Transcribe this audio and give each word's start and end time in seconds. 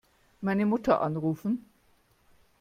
Meine 0.41 0.65
Mutter 0.65 0.99
anrufen. 1.01 1.63